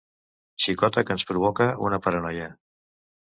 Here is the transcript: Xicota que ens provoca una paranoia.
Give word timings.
Xicota 0.63 1.03
que 1.09 1.13
ens 1.17 1.27
provoca 1.31 1.67
una 1.89 2.01
paranoia. 2.07 2.47